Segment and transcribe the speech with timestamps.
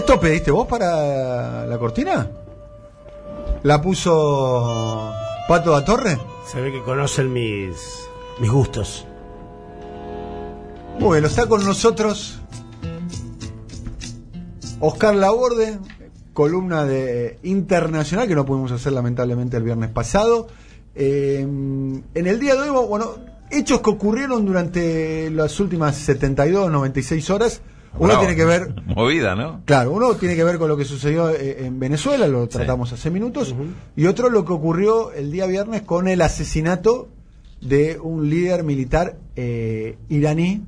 [0.00, 2.26] ¿Esto pediste vos para la cortina?
[3.64, 5.12] ¿La puso
[5.46, 6.18] Pato a Torre?
[6.50, 7.76] Se ve que conocen mis,
[8.40, 9.04] mis gustos.
[10.98, 12.40] Bueno, está con nosotros
[14.80, 15.78] Oscar Laborde,
[16.32, 20.48] columna de Internacional, que no pudimos hacer lamentablemente el viernes pasado.
[20.94, 23.16] Eh, en el día de hoy, bueno,
[23.50, 27.60] hechos que ocurrieron durante las últimas 72, 96 horas.
[27.98, 28.74] Uno tiene que ver.
[28.86, 29.62] Movida, ¿no?
[29.64, 33.10] Claro, uno tiene que ver con lo que sucedió eh, en Venezuela, lo tratamos hace
[33.10, 33.54] minutos.
[33.96, 37.08] Y otro lo que ocurrió el día viernes con el asesinato
[37.60, 40.64] de un líder militar eh, iraní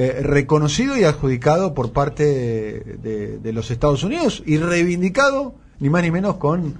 [0.00, 6.04] eh, reconocido y adjudicado por parte de, de, los Estados Unidos y reivindicado, ni más
[6.04, 6.74] ni menos, con,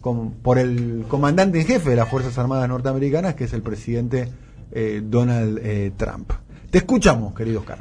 [0.00, 4.28] con, por el comandante en jefe de las Fuerzas Armadas norteamericanas, que es el presidente
[4.72, 6.32] eh, Donald eh, Trump.
[6.68, 7.78] Te escuchamos, querido Oscar.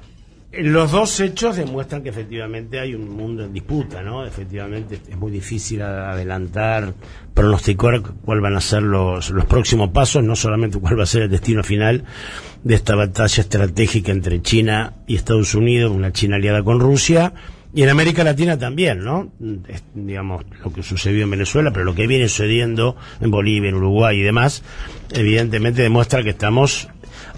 [0.56, 4.24] Los dos hechos demuestran que efectivamente hay un mundo en disputa, ¿no?
[4.24, 6.94] Efectivamente es muy difícil adelantar,
[7.34, 11.24] pronosticar cuál van a ser los, los próximos pasos, no solamente cuál va a ser
[11.24, 12.04] el destino final
[12.64, 17.34] de esta batalla estratégica entre China y Estados Unidos, una China aliada con Rusia,
[17.74, 19.32] y en América Latina también, ¿no?
[19.96, 24.20] digamos, lo que sucedió en Venezuela, pero lo que viene sucediendo en Bolivia, en Uruguay
[24.20, 24.62] y demás,
[25.12, 26.90] evidentemente demuestra que estamos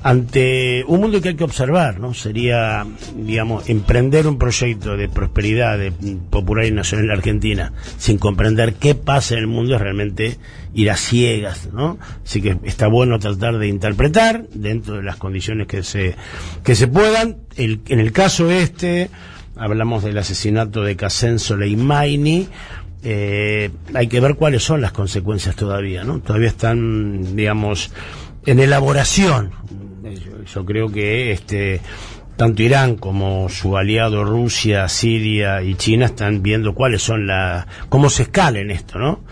[0.03, 2.13] ante un mundo que hay que observar, ¿no?
[2.13, 5.91] Sería, digamos, emprender un proyecto de prosperidad de
[6.29, 10.37] popular y nacional en la Argentina sin comprender qué pasa en el mundo es realmente
[10.73, 11.97] ir a ciegas, ¿no?
[12.23, 16.15] Así que está bueno tratar de interpretar dentro de las condiciones que se
[16.63, 17.37] que se puedan.
[17.55, 19.09] El, en el caso este
[19.55, 22.47] hablamos del asesinato de Qasem Soleimani.
[23.07, 26.19] Eh, hay que ver cuáles son las consecuencias todavía, ¿no?
[26.19, 27.91] Todavía están, digamos,
[28.45, 29.51] en elaboración
[30.45, 31.81] yo creo que este
[32.35, 38.09] tanto Irán como su aliado Rusia, Siria y China están viendo cuáles son las cómo
[38.09, 39.23] se escala en esto, ¿no?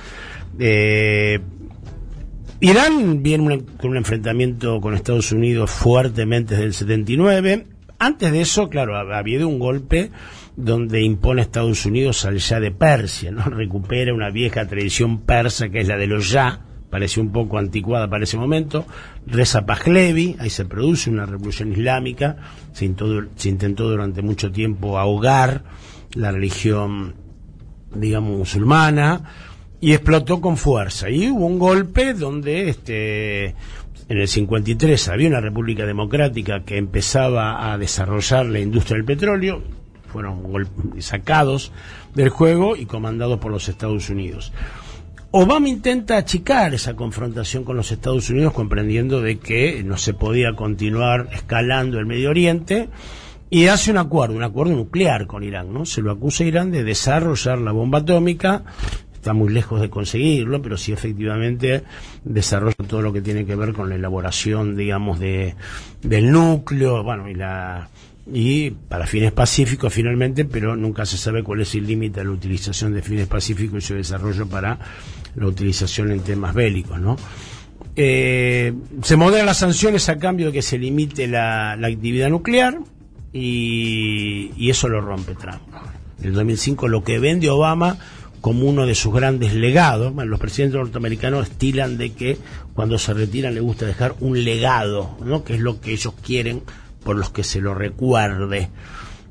[0.59, 1.39] Eh,
[2.61, 7.67] Irán viene con un enfrentamiento con Estados Unidos fuertemente desde el 79.
[7.99, 10.11] Antes de eso, claro, había habido un golpe
[10.55, 13.43] donde impone Estados Unidos al ya de Persia, ¿no?
[13.45, 16.61] Recupera una vieja tradición persa que es la de los ya,
[16.93, 18.85] pareció un poco anticuada para ese momento.
[19.25, 22.37] Reza Pahlevi, ahí se produce una revolución islámica,
[22.71, 25.63] se intentó, durante mucho tiempo ahogar
[26.13, 27.15] la religión,
[27.95, 29.23] digamos, musulmana,
[29.81, 31.09] y explotó con fuerza.
[31.09, 33.55] Y hubo un golpe donde este,
[34.07, 39.63] en el 53 había una república democrática que empezaba a desarrollar la industria del petróleo,
[40.11, 40.43] fueron
[40.99, 41.71] sacados
[42.13, 44.53] del juego y comandados por los Estados Unidos.
[45.35, 50.55] Obama intenta achicar esa confrontación con los Estados Unidos comprendiendo de que no se podía
[50.55, 52.89] continuar escalando el Medio Oriente
[53.49, 55.87] y hace un acuerdo, un acuerdo nuclear con Irán, ¿no?
[55.87, 58.63] Se lo acusa a Irán de desarrollar la bomba atómica,
[59.11, 61.81] está muy lejos de conseguirlo, pero sí efectivamente
[62.23, 65.55] desarrolla todo lo que tiene que ver con la elaboración, digamos, de,
[66.03, 67.89] del núcleo, bueno, y la
[68.31, 72.31] y para fines pacíficos finalmente, pero nunca se sabe cuál es el límite de la
[72.31, 74.79] utilización de fines pacíficos y su desarrollo para
[75.35, 77.17] la utilización en temas bélicos, ¿no?
[77.95, 78.73] Eh,
[79.03, 82.79] se moderan las sanciones a cambio de que se limite la, actividad nuclear
[83.31, 85.61] y, y, eso lo rompe Trump.
[86.19, 87.97] En el 2005 lo que vende Obama
[88.43, 92.37] como uno de sus grandes legados, los presidentes norteamericanos estilan de que
[92.73, 95.45] cuando se retiran le gusta dejar un legado, ¿no?
[95.45, 96.61] que es lo que ellos quieren
[97.03, 98.69] por los que se lo recuerde.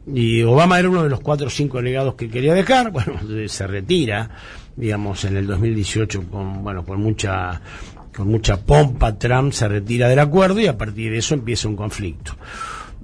[0.06, 3.66] Y Obama era uno de los cuatro o cinco legados que quería dejar, bueno, se
[3.66, 4.30] retira
[4.76, 7.60] digamos, en el 2018 con, bueno, con mucha,
[8.14, 11.76] con mucha pompa Trump se retira del acuerdo y a partir de eso empieza un
[11.76, 12.36] conflicto.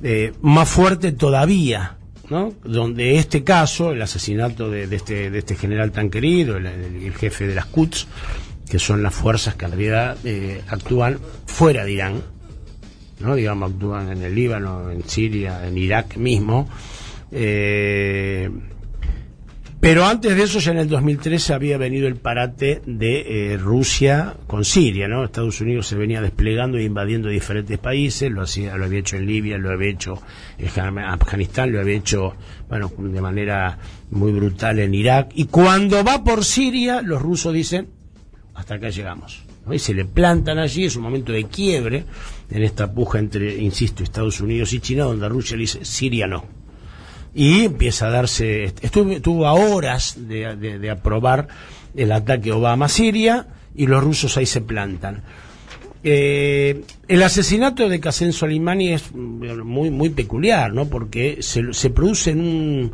[0.02, 1.96] Eh, más fuerte todavía,
[2.30, 2.52] ¿no?
[2.64, 7.54] Donde este caso, el asesinato de, este, de este general tan querido, el, jefe de
[7.54, 8.06] las Quds,
[8.70, 12.22] que son las fuerzas que en realidad eh, actúan fuera de Irán,
[13.20, 13.34] ¿no?
[13.34, 16.68] Digamos, actúan en el Líbano, en Siria, en Irak mismo,
[17.30, 18.50] eh,
[19.80, 24.34] pero antes de eso, ya en el 2013 había venido el parate de eh, Rusia
[24.48, 25.24] con Siria, ¿no?
[25.24, 29.26] Estados Unidos se venía desplegando e invadiendo diferentes países, lo, hacía, lo había hecho en
[29.26, 30.20] Libia, lo había hecho
[30.58, 32.34] en Afganistán, lo había hecho,
[32.68, 33.78] bueno, de manera
[34.10, 35.30] muy brutal en Irak.
[35.34, 37.88] Y cuando va por Siria, los rusos dicen,
[38.54, 39.47] hasta acá llegamos.
[39.72, 42.04] Y se le plantan allí, es un momento de quiebre
[42.50, 46.58] en esta puja entre, insisto, Estados Unidos y China, donde Rusia le dice, Siria no
[47.34, 51.46] y empieza a darse, estuvo, a horas de, aprobar
[51.94, 55.22] el ataque Obama a Siria y los rusos ahí se plantan.
[56.02, 60.86] Eh, el asesinato de Qasem Soleimani es muy muy peculiar, ¿no?
[60.86, 62.92] Porque se, se produce en un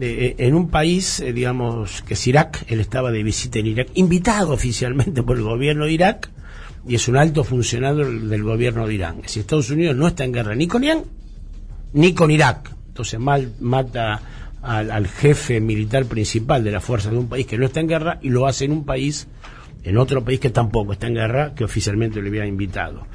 [0.00, 3.88] eh, en un país, eh, digamos, que es Irak, él estaba de visita en Irak,
[3.94, 6.30] invitado oficialmente por el gobierno de Irak,
[6.86, 9.22] y es un alto funcionario del gobierno de Irán.
[9.26, 11.04] Si Estados Unidos no está en guerra ni con Irán,
[11.92, 12.70] ni con Irak.
[12.88, 14.20] Entonces mal, mata
[14.62, 18.18] al, jefe militar principal de la fuerza de un país que no está en guerra
[18.22, 19.28] y lo hace en un país,
[19.84, 23.06] en otro país que tampoco está en guerra, que oficialmente le había invitado.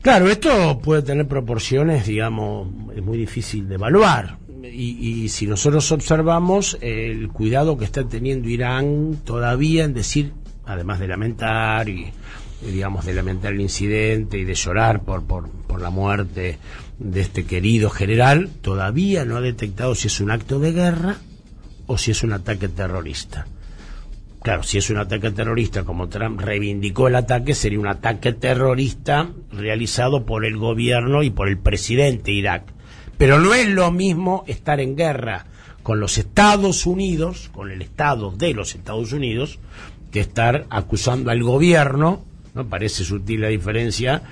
[0.00, 4.38] Claro, esto puede tener proporciones, digamos, es muy difícil de evaluar.
[4.62, 10.32] Y, y, si nosotros observamos el cuidado que está teniendo Irán todavía en decir,
[10.66, 12.12] además de lamentar y
[12.60, 16.58] digamos de lamentar el incidente y de llorar por, por, por la muerte
[16.98, 21.16] de este querido general, todavía no ha detectado si es un acto de guerra
[21.86, 23.46] o si es un ataque terrorista.
[24.42, 29.30] Claro, si es un ataque terrorista, como Trump reivindicó el ataque, sería un ataque terrorista
[29.52, 32.72] realizado por el gobierno y por el presidente de Irak.
[33.18, 35.46] Pero no es lo mismo estar en guerra
[35.82, 39.58] con los Estados Unidos, con el Estado de los Estados Unidos,
[40.10, 42.24] que estar acusando al gobierno,
[42.54, 42.66] ¿no?
[42.68, 44.22] Parece sutil la diferencia,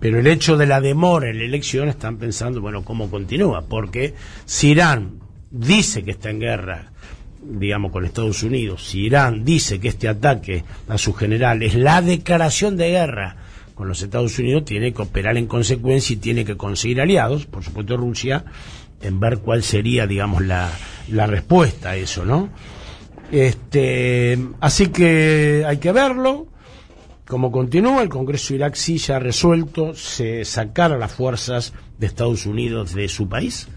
[0.00, 3.62] pero el hecho de la demora en la elección están pensando, bueno, ¿cómo continúa?
[3.62, 6.92] Porque si Irán dice que está en guerra
[7.44, 12.00] digamos, con Estados Unidos, si Irán dice que este ataque a su general es la
[12.00, 13.36] declaración de guerra
[13.74, 17.62] con los Estados Unidos, tiene que operar en consecuencia y tiene que conseguir aliados, por
[17.62, 18.44] supuesto Rusia,
[19.00, 20.70] en ver cuál sería, digamos, la,
[21.08, 22.50] la respuesta a eso, ¿no?
[23.30, 26.46] Este, así que hay que verlo.
[27.26, 32.06] Como continúa, el Congreso Irak sí ya ha resuelto se sacar a las fuerzas de
[32.06, 33.68] Estados Unidos de su país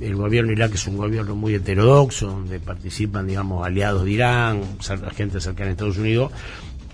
[0.00, 4.62] el gobierno Irak es un gobierno muy heterodoxo, donde participan, digamos, aliados de Irán,
[5.14, 6.32] gente cercana a Estados Unidos,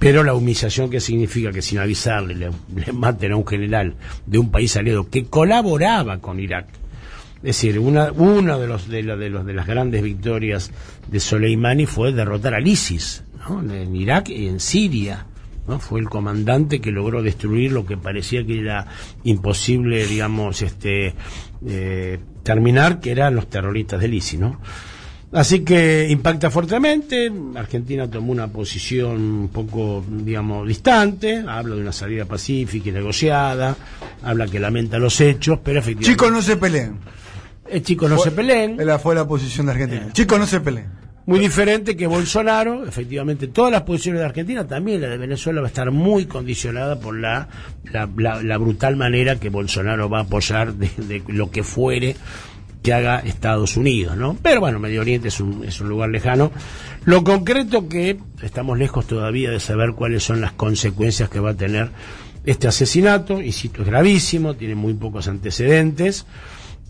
[0.00, 3.94] pero la humillación que significa que sin avisarle le, maten a un general
[4.24, 6.68] de un país aliado que colaboraba con Irak.
[7.36, 10.72] Es decir, una, uno de los de, de, los de las grandes victorias
[11.06, 15.26] de Soleimani fue derrotar al ISIS, en Irak y en Siria.
[15.68, 15.78] ¿no?
[15.78, 18.86] Fue el comandante que logró destruir lo que parecía que era
[19.24, 21.14] imposible, digamos, este,
[21.66, 24.60] eh, terminar, que eran los terroristas del ISI, ¿no?
[25.32, 31.92] Así que impacta fuertemente, Argentina tomó una posición un poco, digamos, distante, habla de una
[31.92, 33.76] salida pacífica y negociada,
[34.24, 36.10] habla que lamenta los hechos, pero efectivamente...
[36.10, 36.98] Chicos, no se peleen.
[37.68, 38.76] Eh, chicos, no se peleen.
[39.00, 40.06] Fue la posición de Argentina.
[40.08, 40.12] Eh.
[40.12, 41.00] Chicos, no se peleen.
[41.26, 45.68] Muy diferente que Bolsonaro, efectivamente, todas las posiciones de Argentina, también la de Venezuela va
[45.68, 47.46] a estar muy condicionada por la,
[47.92, 52.16] la, brutal manera que Bolsonaro va a apoyar de, lo que fuere
[52.82, 54.36] que haga Estados Unidos, ¿no?
[54.42, 56.50] Pero bueno, Medio Oriente es un, es un lugar lejano.
[57.04, 61.56] Lo concreto que estamos lejos todavía de saber cuáles son las consecuencias que va a
[61.56, 61.90] tener
[62.44, 66.26] este asesinato, y si es gravísimo, tiene muy pocos antecedentes.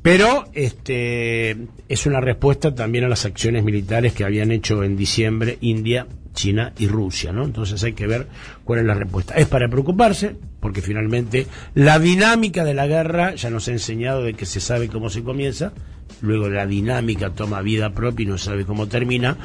[0.02, 1.56] Pero este,
[1.88, 6.72] es una respuesta también a las acciones militares que habían hecho en diciembre India, China
[6.78, 7.44] y Rusia, ¿no?
[7.44, 8.28] Entonces hay que ver
[8.64, 9.34] cuál es la respuesta.
[9.34, 14.34] Es para preocuparse, porque finalmente la dinámica de la guerra ya nos ha enseñado de
[14.34, 15.72] que se sabe cómo se comienza,
[16.20, 19.36] luego la dinámica toma vida propia y no sabe cómo termina,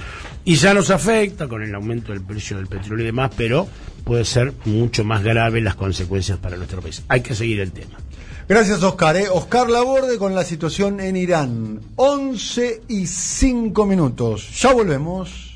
[0.43, 3.67] y ya nos afecta con el aumento del precio del petróleo y demás, pero
[4.03, 7.03] puede ser mucho más grave las consecuencias para nuestro país.
[7.07, 7.97] Hay que seguir el tema.
[8.47, 9.15] Gracias, Oscar.
[9.17, 9.25] ¿eh?
[9.31, 11.81] Oscar Laborde con la situación en Irán.
[11.95, 14.61] 11 y 5 minutos.
[14.61, 15.54] Ya volvemos.